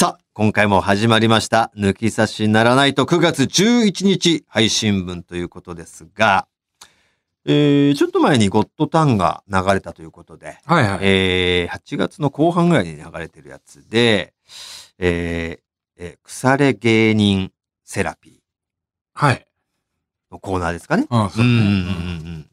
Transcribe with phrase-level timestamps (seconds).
[0.00, 1.72] さあ、今回も始まりました。
[1.76, 6.46] 抜き差しならないと9月11日配信分ということですが、
[7.44, 10.98] えー、ちょっと前にゴッドタンが流れたということで、はいはい。
[11.02, 14.34] えー、8月の後半ぐらいに流れてるやつで、
[15.00, 15.60] えー
[15.96, 17.50] えー腐れ芸人
[17.82, 18.40] セラピ
[19.14, 19.48] はい。
[20.30, 21.08] ーのコーナーですかね。
[21.10, 22.50] ああ、そううんうんうんうんうん。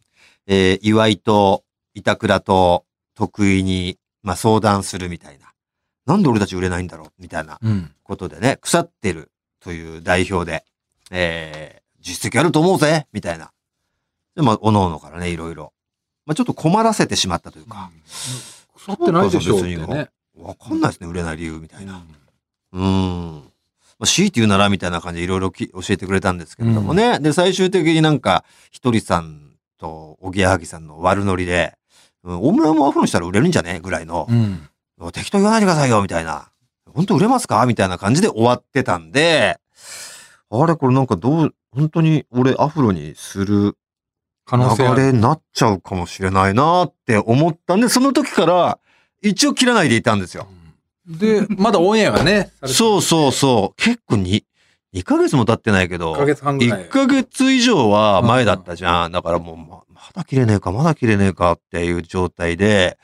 [0.48, 5.46] えー、岩井と板倉と得意に、まあ、相談するみたいな。
[6.06, 7.08] なんで俺たち売れないんだろう？
[7.20, 7.92] みたいなうん。
[8.04, 10.64] ことでね、腐ってるという代表で、
[11.12, 13.08] えー、実績あると思うぜ？
[13.12, 13.52] みたいな。
[14.36, 15.74] で、まあ、おのおのからね、いろいろ。
[16.26, 17.90] まあ、ちょっと困らせてしまったというか、
[18.76, 20.10] 腐ってないでしょうってね。
[20.38, 22.04] わかんないですね、売れない理由みたいな。
[22.74, 23.36] うーん。
[23.98, 27.20] まあ、強いて言うならみたいな感じでいろいろき教えてくれたんですけれどもね。
[27.20, 31.78] で、最終的になんか、ひとりさんとおぎやはぎさんの悪ノリで、
[32.24, 33.80] うん、大村もアフロにしたら売れるんじゃね？
[33.80, 34.68] ぐらいの、うん。
[35.14, 36.50] 適当言わないでくださいよみたいな。
[36.94, 37.66] 本当売れますか？
[37.66, 39.60] みたいな感じで終わってたんで、
[40.50, 43.76] あれこれなんかどう、本当に俺アフロにする
[44.46, 45.02] 可能性ある。
[45.02, 48.80] 流れになっちゃうかもしれないなって思ったんで、その時から
[49.22, 50.48] 一応切らないでいたんですよ。
[51.06, 52.52] で、まだオンエアがね。
[52.66, 53.82] そうそうそう。
[53.82, 54.46] 結構に、
[54.96, 56.88] 2ヶ月も経ってないけど、1ヶ月半ぐらい1。
[56.88, 59.12] ヶ月以上は前だったじゃん。
[59.12, 62.98] だからもう、ままだ切れねえか、まだ切れねえかっていう状態で、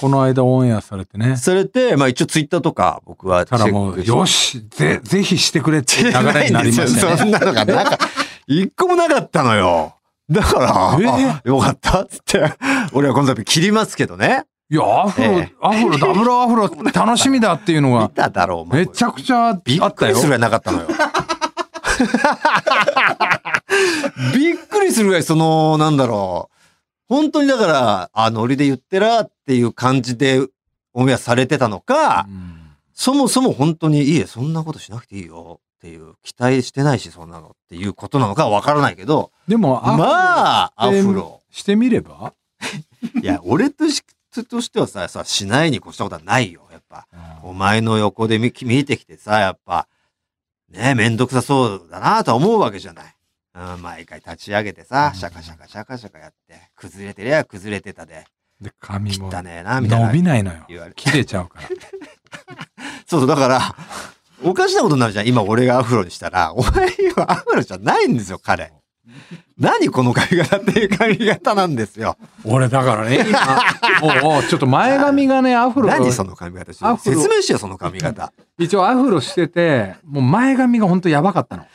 [0.00, 1.36] この間オンエアされてね。
[1.36, 4.04] それで、まあ一応ツイッターとか僕はチェたらもう。
[4.04, 7.16] よし、ぜ、ぜひしてくれって流れになりましたよね。
[7.16, 7.98] そんなのがなか、
[8.46, 9.94] 一個もなかったのよ。
[10.28, 11.06] だから、え？
[11.06, 12.52] あよかったっつって、
[12.92, 14.44] 俺はこの度切りますけどね。
[14.70, 19.62] いや、アフロええ、アフロ、ダブルアフロ楽しみだっていうの見が、ただろう、めちゃくちゃあったよ。
[19.64, 20.88] びっくりするぐらいなかったのよ。
[24.34, 26.54] びっくりするぐらい、その、なんだろう。
[27.08, 30.46] 本当にだから、あ、ノリで言ってらっていう感じで
[30.92, 32.54] オンエアされてたのか、うん
[33.00, 41.40] そもそも本当に、いいえ、そんなことしなくていいよっていう、期待してないし、そんなのっていうことなのかはわからないけど、でも、まあ、アフロ。
[41.52, 42.32] してみれば？
[43.22, 44.02] いや、俺とし
[44.48, 47.06] としてはさ、さ、しないに越したことはないよ、やっぱ。
[47.44, 49.86] お前の横で見見てきてさ、やっぱ、
[50.70, 53.14] ねめんどくさそうだなとは思うわけじゃない。
[53.54, 58.24] うん、毎回立ち上げてさ、シャカシャカシャカシャカやって、崩れてりゃ崩れてたで、
[58.60, 60.06] で、髪も汚ねえな、みたいな。
[60.08, 60.64] 伸びないのよ。
[60.68, 61.02] 言われて。
[61.02, 61.68] 切れちゃうから。
[63.06, 63.60] そうそう、だから、
[64.44, 65.26] おかしなことになるじゃん。
[65.26, 66.86] 今俺がアフロにしたら、お前
[67.16, 68.72] はアフロじゃないんですよ、彼。
[69.58, 72.16] 何この髪型っていう髪型なんですよ。
[72.44, 73.60] 俺だからね、今、
[74.24, 78.32] おうちょっと前髪がね、 アフロ、何その髪型アフロ説明してよ、その髪型。
[78.58, 81.66] 一応アフロしてて、もう前髪がほんとやばかったの。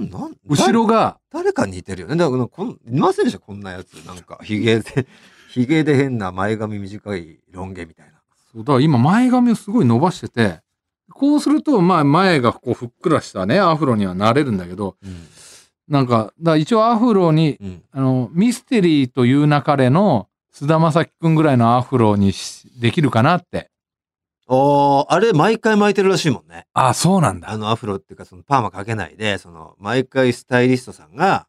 [0.00, 2.16] なん後ろが、誰かに似てるよね。
[2.16, 3.40] だからこん、いませんでした？
[3.40, 3.94] こんなやつ。
[4.06, 5.06] なんか、ヒゲで、
[5.50, 8.12] ヒゲで変な前髪短いロン毛みたいな。
[8.52, 10.60] そうだから今前髪をすごい伸ばしてて、
[11.12, 15.26] こうすると、まあ前がこうふっくらしたね、アフロにはなれるんだけど、うん。
[15.88, 17.82] なんか、だ一応アフロに、うん。
[17.92, 23.70] あの、ミステリーという流れの菅田将暉くんぐらいのアフロにしできるかなって。
[24.46, 26.66] おー、あれ、毎回巻いてるらしいもんね。
[26.72, 27.50] あ、そうなんだ。
[27.50, 31.46] あの、アフロっていうか、その、パーマかけないで、その、毎回スタイリストさんが、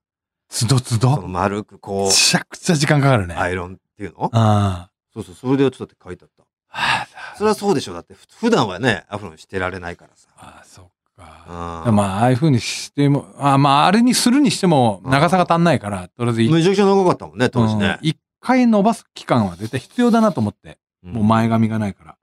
[0.50, 1.22] つどつど？
[1.28, 3.36] 丸く、こめちゃくちゃ時間かかるね。
[3.36, 4.30] う、アイロンっていうの？
[4.34, 6.44] あそうそう、それでちょっとって書いてあった。
[6.72, 7.08] あ。
[7.38, 7.94] それはそうでしょ。
[7.94, 10.28] だって、ふ普段はね、アフロにしてられないからさ。
[10.38, 11.50] ああ、そっう
[11.84, 11.90] か。
[11.92, 11.96] ん。
[11.96, 18.08] まあ、ああいう風にしても、あまあ、あれにするにしても、長さが足んないから、とりあえず一めちゃくちゃ長かったもんね、当時ねうん。
[18.08, 22.16] 一回伸ばす期間は絶対必要だなと思って、もう前髪がないから。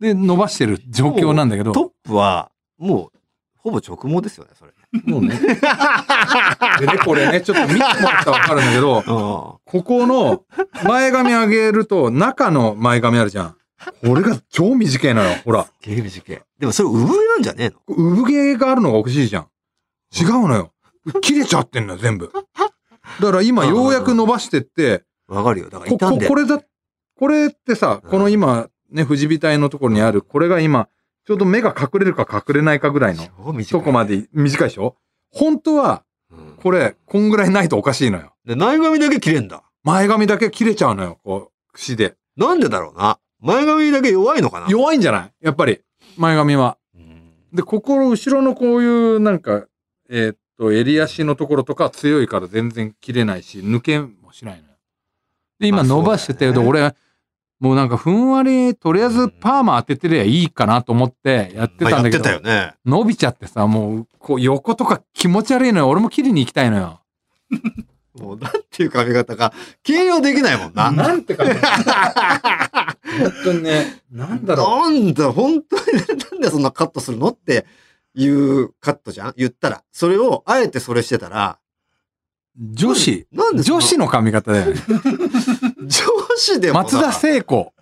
[0.00, 3.18] で、伸ばしてる状況なんだけど、トップは、もう、
[3.56, 4.72] ほぼ直毛ですよね、それ。
[5.04, 5.34] もうね。
[6.80, 9.02] でね、これね、ちょっと見てもらったらわかるんだけど、うん。
[9.04, 10.44] ここの
[10.84, 13.56] 前髪上げると、中の前髪あるじゃん。
[14.04, 15.30] これが超短いのよ。
[15.44, 15.66] ほら。
[15.80, 16.42] ゲーム事件。
[16.58, 17.76] でもそれ産毛なんじゃねえの？
[17.94, 19.48] 産毛があるのがおかしいじゃん。
[20.18, 20.72] 違うのよ。
[21.22, 22.32] 切れちゃってんのよ、全部。
[23.20, 25.70] だから今、ようやく伸ばしてって、わかるよ。
[25.70, 26.60] だからこ傷んでここれだ、
[27.18, 30.88] これってさ、うんこの今、ね、富士体のところにある、これが今、
[31.26, 33.24] ちょうど目が隠れるか隠れないかぐらいの
[33.64, 34.96] とこまで短いでしょ？
[35.30, 38.34] 本当は、うんこれ、こんぐらいないとおかしいのよ。
[38.44, 39.62] で、前髪だけ切れんだ。
[39.84, 42.16] 前髪だけ切れちゃうのよ、こう、串で。
[42.36, 43.18] なんでだろうな。
[43.40, 44.66] 前髪だけ弱いのかな？
[44.68, 45.32] 弱いんじゃない？
[45.40, 45.80] やっぱり、
[46.16, 46.78] 前髪は。
[46.94, 49.66] うんで、ここの後ろのこういう、なんか、
[50.10, 54.74] えーっと、襟足のところとか強いから全然切れないし、抜けもしないのよ。
[55.58, 56.94] で、今まあ伸ばしてて、そうだよねで、俺、
[57.58, 62.74] もうなんかふんわり、とりあえずパーマ当ててりゃいいかなと思ってやってたんだけど、まあやってたよね。
[62.84, 65.88] 伸びちゃってさ、もう、こう横とか気持ち悪いのよ。
[65.88, 67.00] 俺も切りに行きたいのよ。
[68.18, 69.52] もう、なんていう髪型か、
[69.82, 70.90] 形容できないもんな。
[70.90, 71.54] なんて感じ。
[71.54, 71.62] 本
[73.44, 75.82] 当にね、なんだろなんだ、本当に、
[76.30, 77.28] なんでそんなカットするの？
[77.28, 77.66] って
[78.14, 79.34] いうカットじゃん？
[79.36, 79.82] 言ったら。
[79.92, 81.58] それを、あえてそれしてたら、
[82.58, 82.62] う。
[82.72, 83.26] 女子。
[83.32, 84.80] なんで女子の髪型だよね。
[85.82, 85.90] 女
[86.36, 87.72] 子でもさ松田聖子。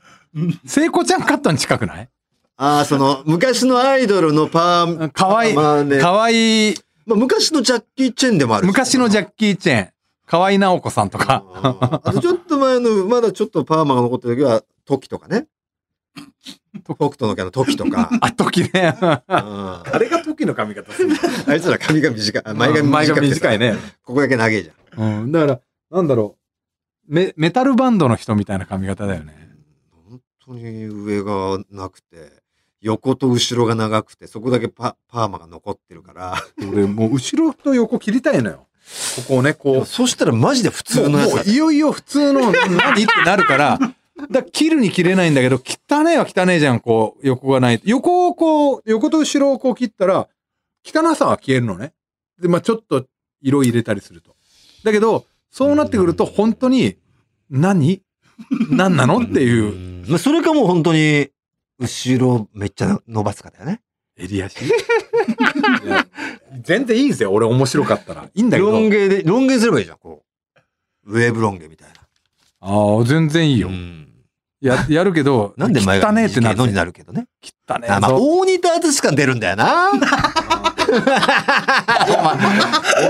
[0.66, 2.08] 聖子ちゃんカットに近くない？
[2.56, 5.54] ああ、その、昔のアイドルのパー、かわいい。
[5.54, 6.75] まあね、かわいい。
[7.04, 9.88] まあ、昔のジャッキー・チェンでもあるし昔のジャッキー・チェーン。
[10.26, 11.44] 河合直子さんとか。
[11.47, 15.47] うんあとちょっと前の、まだちょっとパーマが残ってる時は、トキとかね。
[16.85, 18.11] 北斗のキャのトキとか。
[18.21, 18.97] あ、時ね。
[19.00, 21.11] うんあれが時の髪型する。
[21.47, 22.43] あいつら髪が短い。
[22.44, 23.59] あ前髪前短くて髪短い。
[23.59, 23.75] ね。
[24.03, 25.23] ここだけ長いじゃん。
[25.23, 25.32] うん。
[25.32, 25.61] だから、
[25.91, 26.37] なんだろ
[27.09, 27.15] う。
[27.15, 29.35] メ、メタルバンドの人みたいな髪型だよね。
[30.09, 32.43] 本当に上がなくて、
[32.81, 36.35] 横と後ろが長くて、そこだけパパーマが残ってるから。
[36.71, 38.67] 俺、もう後ろと横切りたいのよ。
[39.16, 39.86] ここをね、こう。
[39.86, 43.94] そしたらマジで普通のやつだもういよいよ普通の何ってなるから、だか
[44.31, 47.81] ら切るに切れないんだけど、汚ねえは汚ねえじゃん、こう、横がない。
[47.84, 50.28] 横をこう、横と後ろをこう切ったら、
[50.84, 51.92] 汚さは消えるのね。
[52.40, 53.06] で、まあちょっと
[53.40, 54.36] 色入れたりすると。
[54.84, 56.96] だけど、そうなってくると、本当に、
[57.50, 58.02] 何？
[58.70, 59.19] 何なの？
[59.19, 59.72] っていう。
[59.72, 61.30] うんまあそれかもう本当に、
[61.78, 63.80] 後ろめっちゃ伸ばすかだよね。
[64.16, 64.56] 襟足？
[66.62, 68.24] 全然いいですよ、俺面白かったら。
[68.34, 68.70] いいんだけど。
[68.70, 70.22] ロン毛で、ロン毛すればいいじゃん、こ
[71.06, 71.12] う。
[71.12, 71.94] ウェーブロン毛みたいな。
[72.60, 73.68] ああ、全然いいよ。
[73.68, 74.04] うん
[74.64, 77.26] や、やるけど、 なんで前汚がねえってなるのになるけどね。
[77.68, 79.90] 汚ねえあ、まあ、ぞ大仁田淳感出るんだよな。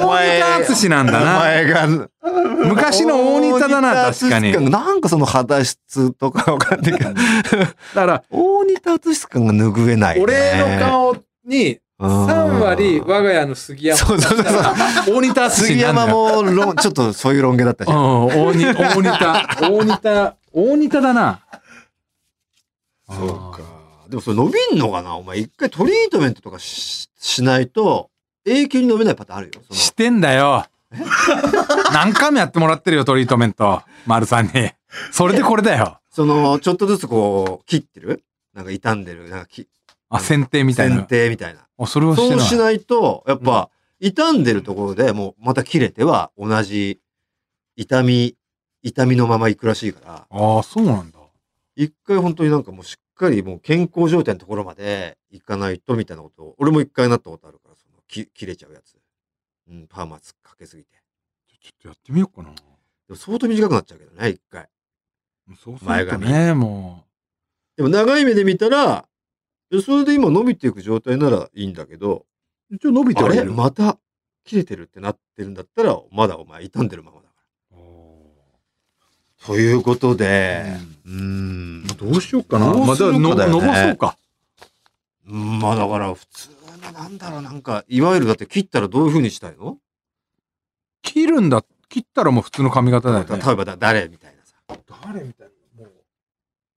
[0.02, 1.38] お前、大仁田淳なんだおな。
[1.38, 1.86] 前が、
[2.66, 4.70] 昔の大仁田だな、確かに。
[4.70, 7.16] なんかその肌質とかわかんないけど、だ
[7.94, 10.22] から、大仁田淳感が拭えない、ね。
[10.22, 13.98] 俺の顔にうん3割我が家の杉山。
[13.98, 14.60] そうそうそうそ
[15.12, 15.14] う。
[15.16, 16.06] 大仁田淳杉山。
[16.06, 17.98] もロン、ちょっとそういうロン毛だったじうん。
[17.98, 18.82] 大仁田。
[19.60, 20.36] 大仁田。
[20.52, 21.40] 大仁田だな。
[23.08, 23.62] そうか。
[24.08, 25.16] でもそれ伸びんのかな？
[25.16, 28.10] お前一回トリートメントとかししないと
[28.44, 29.62] 永久に伸びないパターンあるよ。
[29.70, 30.66] してんだよ。
[31.92, 33.82] 何回もやってもらってるよ、トリートメント。
[34.06, 34.52] 丸さんに。
[35.10, 35.98] それでこれだよ。
[36.10, 38.22] その、ちょっとずつこう、切ってる？
[38.52, 39.66] なんか傷んでる、なんかき、
[40.16, 41.02] あ、剪定みたい剪な。
[41.04, 41.66] 定みたいな。
[41.78, 42.38] あ、それをしてない。
[42.38, 43.70] そうしないと、やっぱ、
[44.00, 47.00] 傷んでるところでもうまた切れては同じ
[47.76, 48.36] 痛み、
[48.82, 51.18] 痛みのまま行くらしいから、ああ、そうなんだ。
[51.76, 58.96] 一回本当になんかもうしっかりもう健康状態のところまで行かないとみたいなことを、俺も一回なったことあるから、その、き切れちゃうやつ。
[59.70, 60.90] うん、パーマつかけすぎて。
[61.48, 62.50] ちょっとやってみようかな。
[62.54, 62.60] で
[63.08, 64.68] も相当短くなっちゃうけどね、一回。
[65.62, 67.04] そうす前髪るとね、も
[67.76, 69.06] でも長い目で見たら、
[69.74, 72.26] でそれで今伸びていく状態ならいいんだけど、
[72.70, 72.74] う。
[72.76, 73.42] 一応伸びてあれ？
[73.44, 73.98] また
[74.44, 77.34] 切れてるってなってるんだったら、まだお前傷んでるままだか
[77.72, 77.78] ら。
[79.46, 80.64] ということで、
[81.04, 81.86] うーん。
[81.98, 82.66] どうしようかな。
[82.66, 84.16] まだ伸ばそうか。
[85.26, 86.50] うんまあだから普通
[86.82, 89.78] のなんだろう、なんか、いわゆるだって切ったらどういう風にしたいの、
[91.02, 91.64] 切るんだ。
[91.88, 93.42] 切ったらもう普通の髪型だよね。
[93.44, 94.54] 例えばだ誰みたいなさ。
[95.04, 95.48] 誰みたい
[95.78, 95.84] な。
[95.84, 95.92] もう、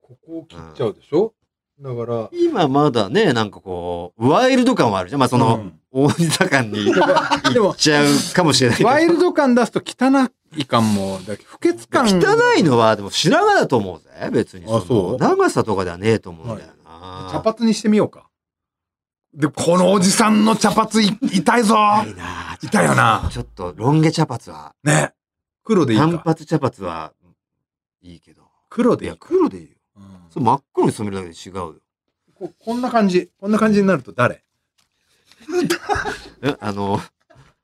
[0.01, 1.33] ここを切っちゃうでしょ、
[1.79, 5.19] だから、今まだね、なんかこう、ワイルド感はあるじゃん。
[5.19, 6.85] まあその、うん大仁田感に
[7.53, 8.83] でもいっ、ちゃうかもしれない。
[8.83, 10.11] ワイルド感出すと汚
[10.55, 12.05] い感も、だ不潔感。
[12.05, 14.65] 汚いのは、でも白髪だと思うぜ、別に。
[14.65, 15.17] あそう？
[15.17, 17.29] の長さとかではねえと思うんだよな。
[17.31, 18.27] 茶髪にしてみようか。
[19.33, 25.13] で、このおじさんの茶髪い痛いぞいいな痛いよなちょっと、ロン毛茶髪は、ね。
[25.63, 26.19] 黒でいい単か。
[26.25, 27.13] 発茶髪は
[28.01, 28.43] いいけど。
[28.69, 29.17] 黒でいいか。
[29.21, 29.76] 黒でいいよ。
[30.37, 31.75] うんそれ真っ黒に染めるだけで違うよ。
[32.35, 33.31] ここんな感じ。
[33.39, 34.43] こんな感じになると誰？
[36.41, 36.99] え、あの、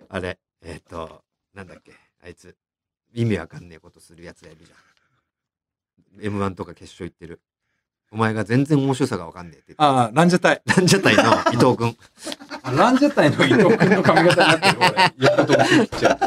[0.10, 2.56] あれ、えっ、と、なんだっけ、あいつ、
[3.14, 6.34] 意味わかんねえことするやつがいるじゃん。
[6.42, 7.42] M1 とか決勝行ってる。
[8.12, 9.74] お前が全然面白さがわかんねえって。
[9.78, 10.62] ああ、ランジャタイ。
[10.66, 11.98] ランジャタイの伊藤くん。
[12.64, 15.14] あランジャタイの伊藤君の髪型になってる、俺。
[15.28, 16.20] 横と後ろ切っちゃう。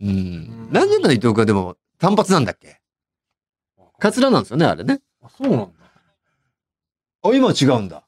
[0.00, 0.72] うん。
[0.72, 1.46] ランジャタイの伊藤くん は？
[1.46, 2.80] でも単発なんだっけ？
[3.98, 5.00] カツラなんですよね、あれね。
[5.22, 5.66] あそうなんだ。
[7.22, 8.02] あ、今は違うんだ。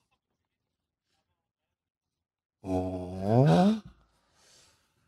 [2.62, 3.80] おー。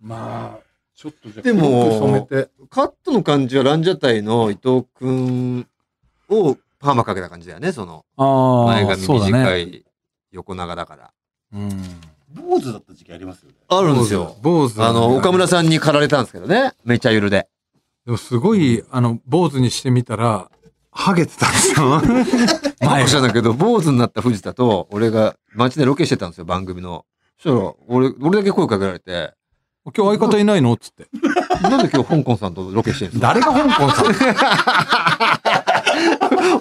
[0.01, 0.59] まあ、
[0.95, 2.51] ちょっとじゃあでも染めて。
[2.71, 5.67] カットの感じはランジャタイの伊藤くん
[6.29, 8.05] をパーマかけた感じだよね、その。
[8.17, 9.61] あ前髪短ね。
[9.63, 9.85] い
[10.33, 11.11] 横長だから。
[11.53, 11.71] うん。
[12.31, 13.57] 坊主だった時期ありますよね。
[13.69, 14.37] あるんですよ。
[14.43, 14.83] 坊主。
[14.83, 16.73] あの、岡村さんに駆られたんですけどね。
[16.85, 17.49] めちゃゆるで。
[18.05, 20.51] でもすごい、あの、坊主にしてみたら、
[20.91, 21.87] ハゲてたんですよ。
[22.81, 23.09] 前前が。
[23.09, 27.05] じゃだけど、坊主になった藤田と、俺が街でロケしてたんですよ、番組の。
[27.41, 29.35] そしたら、俺、俺だけ声かけられて、
[29.97, 31.07] 今日相方いないのっつって。
[31.63, 33.29] なんで今日香港さんとロケしてるんですか？
[33.35, 34.07] 誰が香港さん？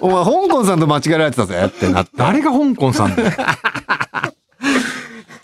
[0.00, 2.12] お前、香港さんと間違えられてたぜってなって。
[2.16, 3.30] 誰が香港さんだよ。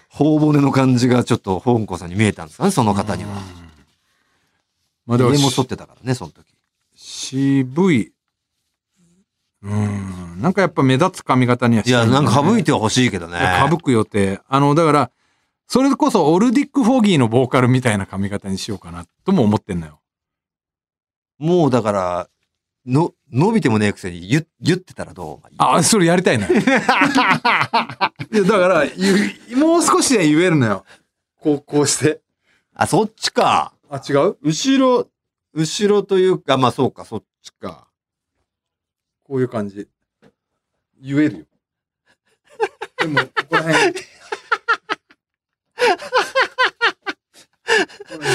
[0.08, 3.30] 頬骨の感じがちょっと香港さんに見えたんですかね、その方には。
[5.06, 6.46] まあでも家も剃ってたからね、その時。
[6.94, 8.12] 渋い。
[9.64, 10.40] うん。
[10.42, 13.38] なんかやっぱ目立つ髪型にはしいや、なんか省いてては欲しいけどね。
[13.70, 14.40] 省く予定。
[14.48, 15.10] あの、だから、
[15.66, 20.00] それこそオルディック・フォギーのボーカルみたいな髪型にしようかなとも思ってんのよ。
[21.38, 22.28] もうだから、
[22.86, 25.48] の、伸びてもねえくせに言、言ってたらどう？
[25.56, 26.52] あ、それやりたいのよ。
[26.52, 30.84] いや、だから、ゆもう少しで言えるのよ。
[31.40, 32.20] こう、こうして。
[32.74, 33.72] あ、そっちか。
[33.88, 34.36] あ、違う？
[34.42, 35.08] 後ろ、
[35.54, 37.83] 後ろというか、まあそうか、そっちか。
[39.24, 39.88] こういう感じ。
[41.00, 41.44] 言えるよ。
[42.98, 43.94] でも、ここら辺。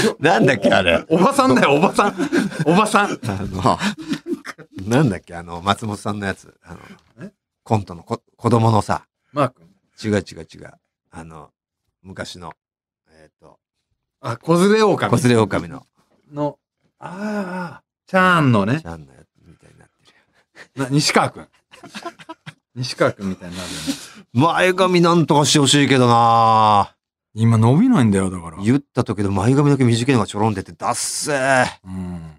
[0.19, 1.05] なんだっけ、あれ。
[1.09, 2.15] おばさんだよ、おばさん。
[2.65, 3.11] おばさん。
[3.11, 3.77] あの、
[4.87, 6.53] なんだっけ、あの、松本さんのやつ。
[6.63, 6.79] あの
[7.21, 7.31] え、
[7.63, 9.67] コントのこ子供のさ、マー君。
[10.03, 10.71] 違う違う違う。
[11.11, 11.51] あの、
[12.01, 12.53] 昔の、
[13.09, 13.59] えっ、と、
[14.21, 15.09] あ、子連れ狼。
[15.09, 15.85] コスレオオカミの、
[16.31, 16.59] の、
[16.99, 19.28] ああ、チャーンのねち、ゃんのやつ。
[20.79, 21.47] な西川くん。
[22.75, 23.83] 西川くんみたいになるよね。
[24.33, 26.95] 前髪なんとかしてほしいけどな
[27.33, 28.57] 今伸びないんだよ、だから。
[28.63, 31.65] 言った時の前髪だけ短いのがちょろんでて、ダッセー。
[31.85, 32.31] うん。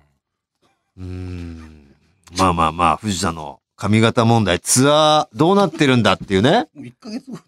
[0.99, 1.95] うーん。
[2.37, 6.69] まあまあまあ、藤田の髪型問題、ツアーどうなってるんだっていうね。
[6.75, 7.39] もう1ヶ月後。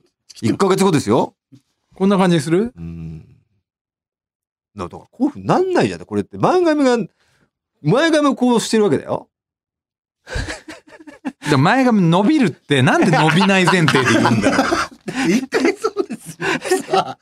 [0.43, 1.35] 1ヶ月後ですよ。
[1.95, 2.73] こんな感じにする？
[2.77, 3.21] うん。
[4.77, 6.05] だから、こういうふうになんないじゃん。
[6.05, 6.97] これって、前髪が、
[7.83, 9.29] 前髪をこうしてるわけだよ。
[11.53, 14.55] で前髪伸びるってなんで伸びない前提で言うんだよ。
[14.57, 16.39] 1ヶ月後です
[16.91, 17.19] よ。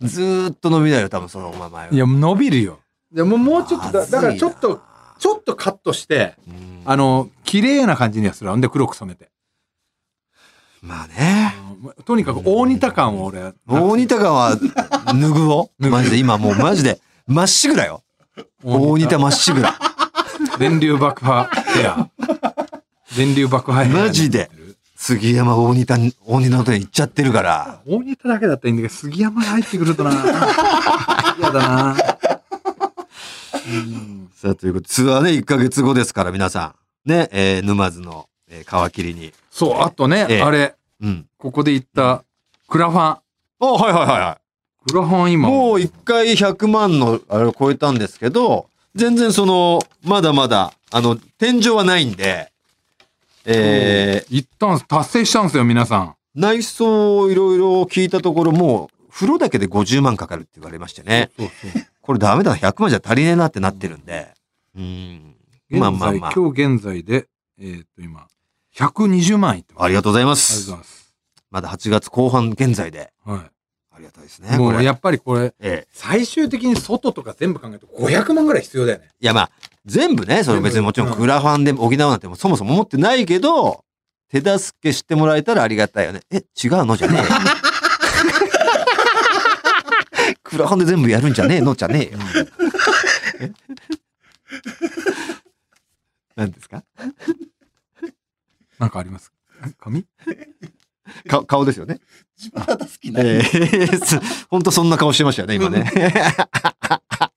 [0.00, 2.80] ずーっと伸びないよ、多分そのまま前いや、伸びるよ。
[3.12, 4.80] でももうちょっとだ、だからちょっと、、
[5.18, 8.50] ちょっとカットして、うんあの、綺麗な感じにはする。
[8.50, 9.30] ほんで黒く染めて。
[10.80, 11.54] まあね。
[12.06, 15.70] とにかく大似た感を俺、大仁田川は、脱ぐを？
[15.78, 16.16] マジで？
[16.16, 18.02] 今もうマジで、まっしぐらよ。
[18.62, 19.74] 大仁田まっしぐら。
[20.58, 22.08] 電流爆破ヘア。
[23.16, 24.04] 電流爆破ヘア。
[24.04, 24.50] マジで。
[24.96, 27.80] 杉山大仁田、大仁田のと行っちゃってるから。
[27.86, 30.10] 大似ただけだったらいいんだけど、杉山が入ってくるとな。
[31.38, 31.96] 嫌だな。
[33.66, 36.74] うんさあ、ということで、ツアーね、1ヶ月後ですから、皆さ
[37.06, 37.08] ん。
[37.08, 39.32] ね、えー沼津の、えー皮切りに。
[39.50, 41.26] そう、あとね、ええあれ、うん。
[41.38, 42.24] ここで言った、
[42.68, 43.02] クラファン。
[43.04, 43.20] あ、
[43.66, 44.38] はいはいはいは
[44.86, 44.90] い。
[44.90, 52.52] クラファン今、もう一回100万のあれを超えたんですけど、全然その、まだまだ、あの、天井はないんで、
[53.46, 56.06] え一旦達成したんですよ、皆さん。
[56.08, 61.30] ー、内装をいろいろ聞いたところ、もう、風呂だけで50万かかるって言われましてね。
[61.36, 61.86] そうそう。
[62.00, 64.32] これダメだ、100万じゃ足りねえなってなってるんで。
[64.76, 65.36] うん。
[65.70, 66.32] まあまあまあ。
[66.34, 67.28] 今日現在で、
[67.60, 68.26] えっ、と、今、
[68.74, 69.84] 120万いってます。
[69.84, 70.78] ありがとうございまありがとうすござい。
[70.78, 71.14] ます。
[71.50, 73.12] まだ8月後半現在で。
[73.24, 73.50] は
[73.94, 74.42] ありがたいですい。
[74.42, 74.58] ね。
[74.58, 75.88] もうやっぱりこれ、ええ。
[75.92, 79.08] 最終的に外とか全部考えると500万ぐらい必要だよね。
[79.20, 79.50] いやまあ、
[79.86, 83.84] 全部ね、その別にもちろんうんクラファンで補うなんてもそもそも思ってないけど、
[84.30, 86.22] 手助けしてもらえたらありがたいよね。
[86.30, 86.96] え、違うの？
[86.96, 87.28] じゃねえよ。
[90.42, 91.74] クラファンで全部やるんじゃねえの？
[91.74, 92.18] じゃねえよ。
[96.36, 96.82] 何ですか？
[98.78, 99.32] なんかあります？
[99.78, 100.04] 髪
[101.28, 102.00] か顔ですよね。
[102.38, 103.20] 自分肌好きな。
[103.22, 103.88] ええ
[104.48, 105.90] 本当そんな顔してましたよね、今ね。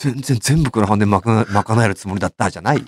[0.00, 2.84] あ、全然全部クラファンで賄賄えるつもりだったじゃないよ。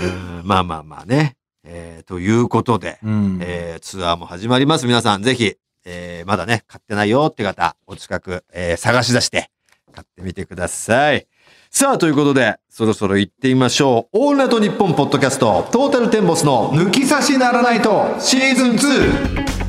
[0.00, 1.36] うんまあまあまあね。
[1.64, 3.38] えーということで、うん。
[3.40, 4.86] えーツアーも始まります。
[4.86, 5.54] 皆さんぜひ、
[5.86, 9.50] えーまだね、買ってないよって方、お近く、えー探し出して、
[9.94, 11.26] 買ってみてください。
[11.70, 14.18] さあ、ということで、そろそろ行ってみましょう。
[14.18, 19.63] オールナイトニッポンポッドキャスト、トータルテンボスの抜き差しならないと、シーズン 2!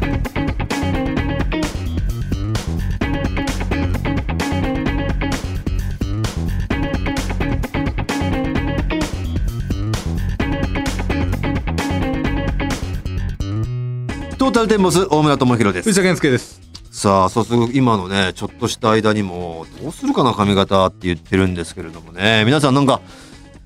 [14.45, 16.01] トータルテンボス大村智弘です藤。
[16.01, 16.61] 田健介です。
[16.91, 23.01] さあ、早速今のね、ちょっとした間にも、どうするかな髪型って言ってるんですけれどもね、皆さんなんか、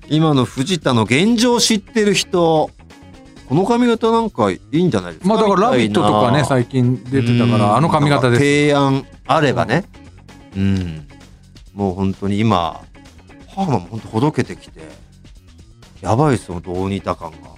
[0.08, 2.70] 今の藤田の現状知ってる人、
[3.46, 5.28] この髪型なんかいいんじゃないですか？
[5.28, 8.40] まあだから「ラビット!」とかね最近出てたかうんらあの髪型です。
[8.40, 9.84] 提案あればね。
[10.56, 11.06] うん。
[11.74, 12.80] もう本当に今、
[13.54, 14.80] パーマも本当ほどけてきて、
[16.00, 17.49] やばいですよ、どう似た感が。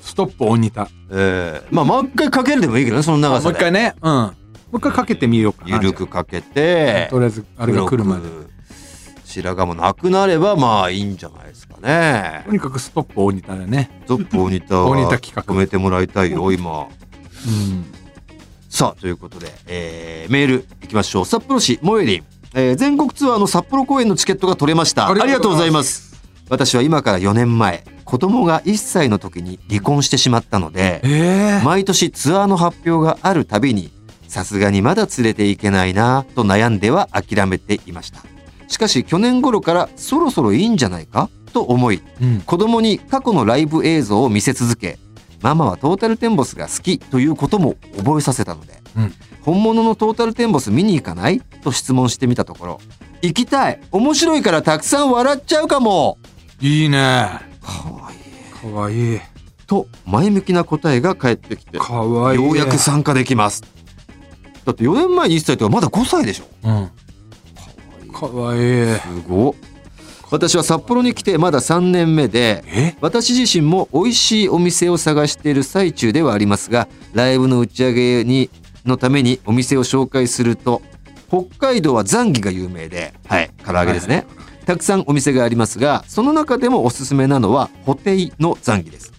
[0.00, 0.88] ストップ大似た。
[1.10, 3.44] ええまあ、もう一回かけるでもいいけどね、その長さで。
[3.44, 3.94] もう一回ね。
[4.00, 4.24] うん。
[4.26, 4.34] う
[4.74, 5.76] 一回かけてみようかな。
[5.76, 8.22] ゆるくかけてとりあえず、あれが来るまで。
[9.24, 14.02] 白髪もなくなればまあいいんじゃないですかねとにかくストップ大仁田でね。
[14.06, 17.84] トップ大仁田は大仁田企画止めてもらいたいよ今うん。
[18.68, 27.84] さあということで、えーメールいきましょう札幌市モエリン、えー全国ツアーの札幌公演のチケットが取れましたありがとうございます私は今から4年前
[28.14, 33.90] 子供が1歳の時に離婚してしまったのでええ毎年ツアーの発表があるたびに
[34.28, 38.22] さすがにまだ連れていけないなと悩んでは諦めていました
[38.68, 42.40] しかし去年頃からそろそろいいんじゃないかと思いうん。
[42.42, 45.00] 子供に過去のライブ映像を見せ続け
[45.42, 52.80] ママはトータルテンボスが好きということも覚えさせたので、うん本物のトータルテンボス見に行かないと質問してみたところ
[53.20, 56.16] 行きたい面白いからたくさん笑っちゃうかも
[56.62, 57.53] いいね。
[57.64, 59.20] かわいいかわいい。
[59.66, 62.42] と前向きな答えが返ってきてかわいい。
[62.42, 63.62] ようやく参加できます
[64.64, 66.90] だって4年前に1歳とはまだ5歳でしょうん。
[68.12, 68.96] かわいい。
[68.98, 69.54] すごっ
[70.30, 72.96] 私は札幌に来てまだ3年目でえ？
[73.00, 78.50] 私自身も美味しいお店を探している最中ではありますがライブの打ち上げに
[78.84, 80.82] のためにお店を紹介すると
[81.28, 84.26] 北海道はザンギが有名ではい唐揚げですね、
[84.66, 89.12] たくさんお店がありますがその中でもおすすめなのはホテイのザンギです。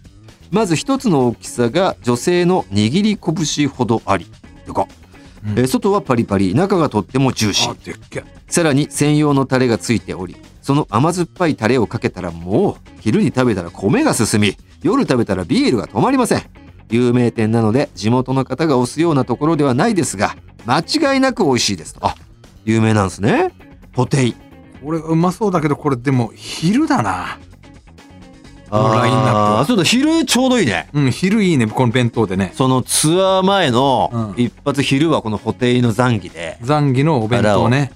[0.52, 4.26] まず一つの大きさが女性の握り拳ほどあり
[4.66, 4.88] でかっ。
[5.46, 5.60] うん。
[5.60, 8.24] えー外はパリパリ中がとってもジューシー。
[8.48, 16.44] さらに専用のタレがついておりその甘酸っぱいタレをかけたらもう昼に食べたら米が進み夜食べたらビールが止まりません。
[16.90, 20.36] 有名店なので地元の方が推すようなところではないですが
[20.66, 20.80] 間
[21.14, 22.06] 違いなく美味しいですと。
[22.06, 22.16] あ
[22.64, 23.52] 有名なんですね。
[23.94, 24.36] ポテイ
[24.86, 27.40] これうまそうだけど、これでも昼だな。
[28.70, 32.52] このラインナップはあーそうだ昼ちょうどいいねうん、昼いいね、この弁当でね。
[32.56, 37.92] そのツアー前のうん一発昼はこのホテイのザンギでザンギのお弁当ね。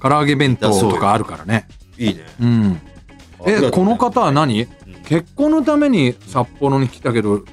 [0.00, 1.66] 唐揚げ弁当とかあるからね。
[1.98, 2.80] いいねうん。
[3.46, 4.66] え、この方は何？
[5.04, 7.44] 結婚のために札幌に来たけど、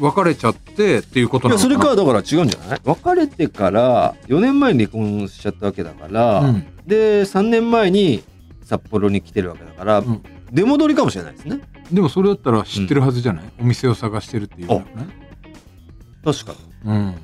[0.00, 1.74] 別れちゃってっていうこといやそな？
[1.74, 2.80] のかなれかだから違うんじゃない？
[2.84, 6.66] 別れてから4年前に離婚しちゃったわけだから、うん。
[6.86, 8.22] で3年前に
[8.62, 10.22] 札幌に来てるわけだから、うん。
[10.52, 11.60] 出戻りかもしれないですね。
[11.90, 14.86] でもそれだったら知ってるはずじゃない、お店を探してるっていうのね。
[16.24, 17.14] 確かうん。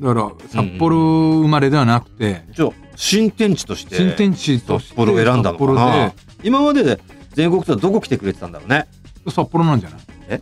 [0.00, 6.10] だから、札幌生まれではなくて、にじゃあ新天地として新天地として札幌を選んだのかな。
[6.10, 7.00] 札今までで
[7.32, 8.86] 全国ツアーどこ来てくれてたんだろうね。
[9.28, 10.00] 札幌なんじゃない？
[10.28, 10.40] え？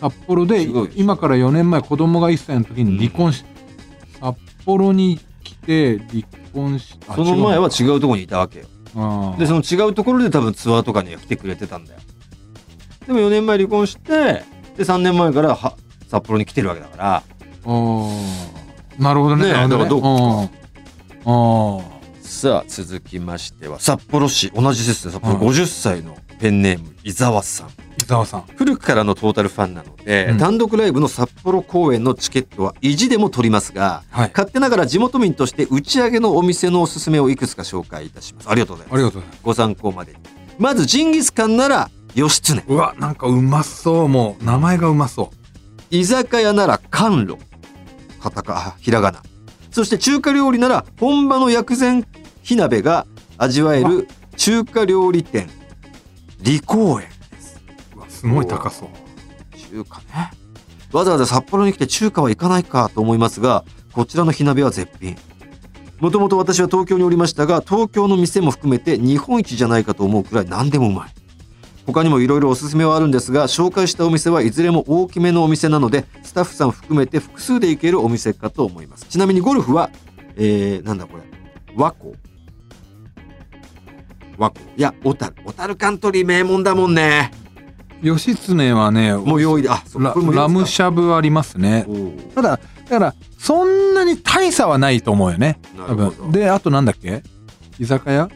[0.00, 3.44] 札幌ですごい今から4年前子供が1歳の時に離婚し、
[4.20, 8.66] 札幌に来て離婚しあその前は違うところにいたわけよ。
[9.38, 12.00] でその違うところで多分ツアーとかには来てくれてたんだよ。
[13.06, 14.42] でも4年前離婚して
[14.76, 15.76] で3年前からは
[16.08, 17.22] 札幌に来てるわけだから。
[18.98, 19.44] なるほどね。
[19.44, 22.00] ねえなるほだからどっかあ。
[22.20, 24.50] さあ続きましては札幌市。
[24.50, 25.12] 同じですね。
[25.12, 27.68] 札幌はい50歳のペンネーム伊沢さん。
[27.68, 27.70] ー
[28.02, 28.44] 伊沢さん。
[28.56, 30.38] 古くからのトータルファンなので、うん。
[30.38, 34.30] 単独ライブの札幌公演のチケットは意地でも取りますがはい。
[34.30, 38.48] 勝手ながら地元民として打ち上げのお店のおすすめをいくつか紹介いたします。
[38.48, 38.94] ありがとうございます。
[38.94, 39.40] ありがとうございます。
[39.44, 40.18] ご参考までに。
[40.58, 42.64] まずジンギスカンなら義経。
[42.66, 44.08] うわなんかうまそう。
[44.08, 45.30] もう名前がうまそ
[45.90, 47.38] 居酒屋なら甘露。
[48.22, 49.22] カタカあひらがな。
[49.70, 52.06] そして中華料理なら本場の薬膳
[52.42, 55.48] 火鍋が味わえる中華料理店
[56.42, 57.08] 李公園
[57.94, 58.88] ううわすごい高そう。
[59.56, 60.30] 中華ね。
[60.92, 65.16] わざわざ札幌に来て中華は行かないかと思いますがこちらの火鍋は絶品。
[66.00, 71.10] もともと私は東京におりましたが東京の店も含めて日本一じゃないかと思うくらい何でもうまい。
[71.86, 79.06] 他にもいろいろおすすめはあるんですが紹介したお店はいずれも大きめのお店なのでスタッフさん含めて複数で行けるお店かと思います。
[79.06, 79.90] ちなみにゴルフは
[80.36, 81.22] えー、なんだこれ。
[81.76, 82.14] 和光
[84.40, 87.30] 和光いや小樽小樽カントリー名門だもんね。
[88.02, 91.86] 義経はねもう用意であララムシしゃぶありますね。
[92.34, 95.58] ただだからそんなに大差はないと思うよね。
[95.76, 96.10] 多なるほど。
[96.10, 96.32] 分。
[96.32, 97.22] であとなんだっけ？
[97.78, 98.28] 居酒屋？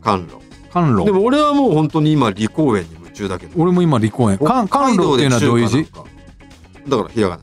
[0.00, 0.40] 甘露。
[0.72, 1.04] 甘露。
[1.04, 3.62] でも俺はもう本当に今李公園に夢中だけど。
[3.62, 4.38] 俺も今離婚園。
[4.40, 5.86] 甘甘露っていうのはどういう字？
[6.88, 7.42] だからひらがな。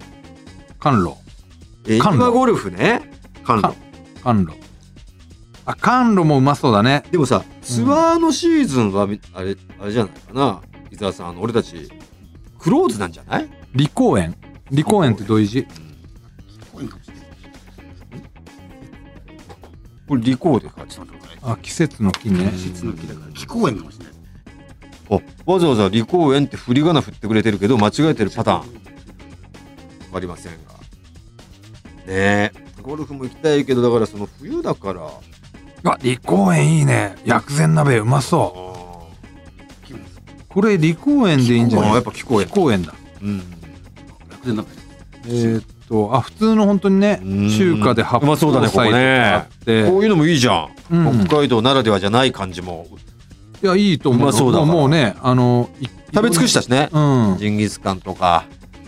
[0.79, 1.13] 甘露。
[1.88, 2.15] え甘露。
[2.15, 3.01] 今ゴルフね。
[3.43, 3.73] 甘露。
[4.23, 4.58] 甘露
[5.69, 7.03] あ甘露もうまそうだね。
[7.12, 10.62] でもさツアーのシーズンはみあれあれじゃないかな。
[10.89, 11.88] 伊沢さんあの俺たち
[12.58, 13.47] クローズなんじゃない？
[13.75, 14.36] 離公園
[14.71, 15.67] 離公園ってどういう字？
[16.73, 16.93] これない
[20.08, 22.49] これ李公で書いてたあ季節の木ね。
[22.49, 24.13] 季節の木だから気候園かもしれない。
[25.12, 28.58] あわざわざ李公園って振り仮名振ってくれてるけど間違えてるパターン。
[28.58, 28.65] わ
[30.13, 30.58] かりませんが。
[32.08, 32.51] ね。
[32.82, 35.12] ゴルフも行きたいけどだからその冬だから
[35.83, 37.15] あ李公園いいね。
[37.25, 39.93] 薬膳鍋うまそう。
[40.49, 41.91] これ李公園でいいんじゃない？
[41.91, 42.93] あやっぱ公園だ。
[43.21, 43.37] うん。
[44.29, 44.67] 楽天鍋。
[45.25, 47.49] えーっとあ普通の本当にねうん。
[47.49, 49.19] 中華で発うまそうだねここね。
[49.21, 49.85] あって。
[49.89, 51.25] こういうのもいいじゃん、うん。
[51.27, 52.87] 北海道ならではじゃない感じも。
[53.61, 56.89] いやいいと思ううまそうだわもうねあのい食べ尽くしたしね。
[56.91, 56.99] う
[57.35, 57.37] ん。
[57.39, 58.45] ジンギスカンとか。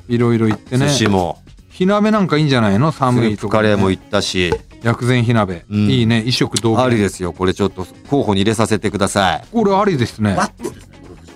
[0.08, 0.88] いろいろ行ってね。
[0.88, 1.38] 寿司も。
[1.70, 2.92] 火鍋なんかいいんじゃないの？
[2.92, 4.52] ス寒いとか、ープカレーもね、行ったし
[4.84, 5.90] 薬膳火鍋、うん。
[5.90, 6.24] いいね。
[6.26, 7.34] 一食同でありですよ。
[7.34, 9.48] これちょっと候補に入れさせてください。
[9.52, 10.36] これありですね。
[10.36, 10.74] ワッツ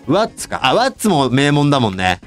[0.08, 0.60] ワッツか。
[0.63, 2.21] あワッツも名門だもんね。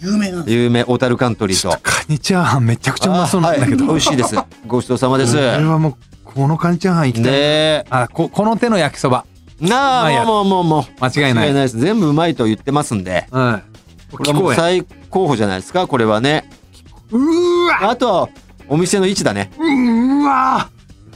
[0.00, 0.54] 有名なんです。
[0.54, 0.84] 有名。
[0.84, 1.76] 小樽カントリーと。
[1.82, 3.94] カニチャーハンめちゃくちゃうまそうなんだけど、あはい。
[3.94, 4.36] 美味しいです。
[4.66, 5.34] ごちそうさまです。
[5.34, 7.84] これはもうこのカニチャーハン行きたい、ねえ。
[7.90, 9.24] あここの手の焼きそば。
[9.60, 11.04] なまあもうもうもうもう。
[11.04, 11.44] 間違いない。
[11.44, 11.78] 間違いないです。
[11.78, 13.26] 全部うまいと言ってますんで。
[13.30, 13.62] は
[14.12, 14.14] い。
[14.16, 16.48] これはもう最高峰じゃないですかこれはね。
[17.10, 18.28] うーわあと
[18.68, 19.50] お店の位置だね。
[19.58, 20.24] うー。
[20.24, 20.70] わ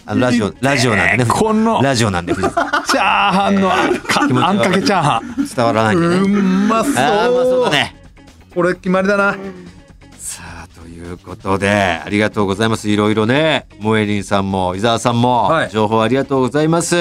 [0.07, 1.31] あのラジオラジオなんでね。
[1.31, 1.83] この。
[1.83, 5.43] ラジオなんで藤田さチャーハンのあんか気持ちあんかけチャーハン。
[5.43, 6.17] ん伝わらないんでね。
[6.17, 6.29] う
[6.69, 6.95] まそう。
[6.97, 7.97] あーうまそうだね。
[8.55, 9.37] これ決まりだな。
[10.19, 12.89] さあということでありがとうございます。
[12.89, 13.67] いろいろね。
[13.79, 15.71] モエリンさんも伊沢さんも、はい。
[15.71, 16.97] 情報ありがとうございます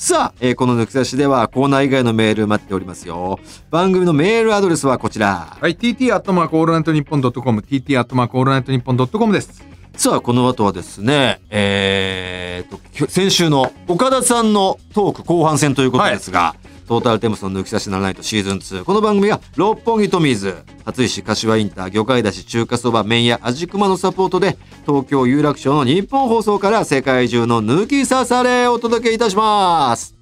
[0.00, 3.40] さあ、えーこの抜き差しではコーナー以外のメール待っておりますよ。
[3.68, 5.58] 番組のメールアドレスはこちら。
[5.60, 9.60] はい TT アットマークオールナイトニッポンドットコム TT アットマークオールナイトニッポンドットコムです。
[9.94, 16.54] さあこの後はですねえー、と先週の岡田さんのトーク後半戦ということですが、
[16.88, 20.64] トータルテンボスの抜き差しならないとシーズン2この番組は六本木トミーズ。
[20.86, 30.14] 初石柏インター魚介だし中華そば麺屋味熊のサポートで東京有楽町の日本放送から世界中の抜き差されをお届けいたします。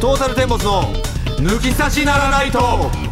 [0.00, 0.82] トータルテンボスの
[1.38, 3.05] 抜き差しならないと。